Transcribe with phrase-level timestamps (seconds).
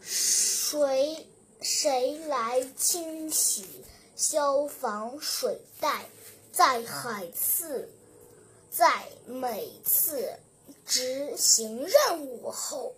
[0.00, 1.26] 谁
[1.60, 6.08] 谁来清洗消防水带？
[6.52, 7.90] 在海次，
[8.70, 10.38] 在每次
[10.86, 12.94] 执行任务后，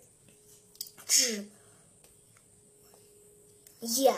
[1.05, 1.45] 只
[3.81, 4.15] 眼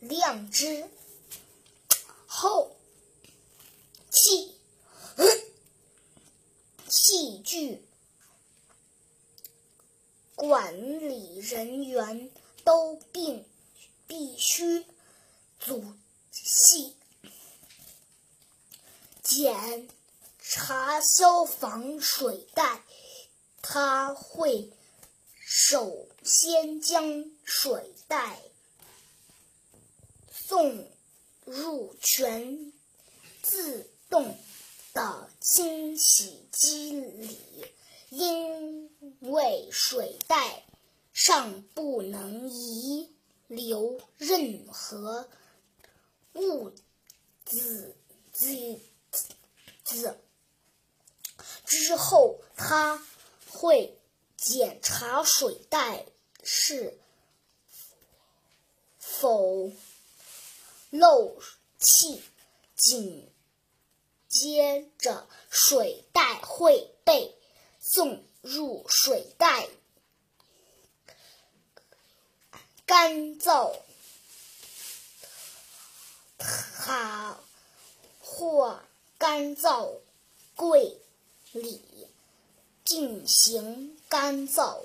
[0.00, 0.86] 亮之
[2.26, 2.76] 后，
[4.10, 4.54] 器
[6.86, 7.85] 器具
[10.36, 12.30] 管理人员
[12.62, 13.44] 都并
[14.06, 14.86] 必须
[15.58, 15.82] 仔
[16.30, 16.94] 细
[19.22, 19.88] 检
[20.38, 22.84] 查消防水带。
[23.68, 24.70] 他会
[25.40, 28.40] 首先将水带
[30.30, 30.88] 送
[31.44, 32.72] 入全
[33.42, 34.38] 自动
[34.94, 37.74] 的清洗机里，
[39.36, 40.64] 为水带
[41.12, 43.14] 上不能遗
[43.48, 45.28] 留任何
[46.32, 46.70] 物
[47.44, 47.94] 子
[48.32, 48.80] 子
[49.84, 50.18] 子。
[51.66, 53.06] 之后，他
[53.50, 53.98] 会
[54.38, 56.06] 检查水带
[56.42, 56.98] 是
[58.98, 59.70] 否
[60.88, 61.38] 漏
[61.78, 62.22] 气，
[62.74, 63.30] 紧
[64.28, 67.36] 接着水带会被
[67.78, 69.68] 送入水袋
[72.86, 73.76] 干燥
[76.78, 77.40] 塔
[78.20, 78.80] 或
[79.18, 79.98] 干燥
[80.54, 80.96] 柜
[81.50, 81.82] 里
[82.84, 84.84] 进行干燥。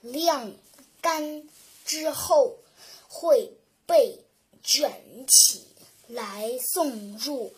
[0.00, 0.52] 晾
[1.00, 1.48] 干
[1.84, 2.58] 之后
[3.06, 3.52] 会
[3.86, 4.18] 被
[4.64, 5.64] 卷起
[6.08, 7.54] 来送入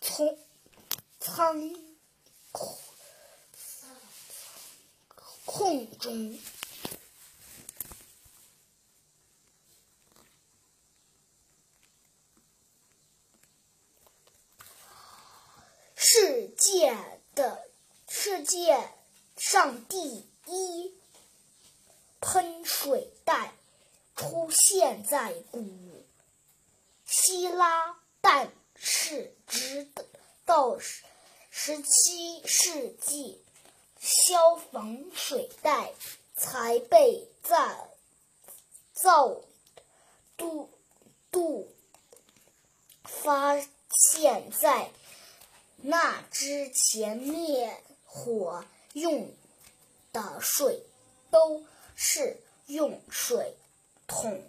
[0.00, 0.36] 仓
[1.20, 1.91] 仓
[5.44, 6.38] 空中。
[15.94, 16.94] 世界
[17.34, 17.64] 的
[18.08, 18.92] 世界
[19.36, 20.94] 上第一
[22.20, 23.54] 喷水袋
[24.14, 26.04] 出现在古
[27.06, 29.90] 希腊，但是直
[30.44, 30.78] 到
[31.54, 33.38] 十七世纪，
[34.00, 35.92] 消防水带
[36.34, 37.90] 才被在
[38.94, 39.42] 造
[40.38, 40.70] 度
[41.30, 41.68] 度
[43.04, 44.90] 发现，在
[45.76, 48.64] 那之前灭火
[48.94, 49.30] 用
[50.10, 50.82] 的水
[51.30, 51.62] 都
[51.94, 53.54] 是用水
[54.06, 54.42] 桶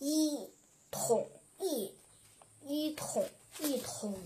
[0.00, 0.50] 一
[0.90, 1.30] 桶
[1.60, 1.94] 一
[2.62, 3.30] 一桶
[3.60, 4.20] 一桶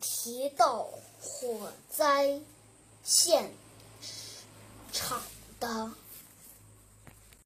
[0.00, 0.88] 提到
[1.20, 2.40] 火灾
[3.02, 3.50] 现
[4.92, 5.22] 场
[5.58, 5.90] 的